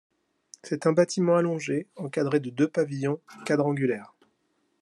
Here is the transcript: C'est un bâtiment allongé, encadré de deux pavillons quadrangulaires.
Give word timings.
C'est 0.63 0.87
un 0.87 0.93
bâtiment 0.93 1.35
allongé, 1.35 1.85
encadré 1.95 2.39
de 2.39 2.49
deux 2.49 2.67
pavillons 2.67 3.21
quadrangulaires. 3.45 4.15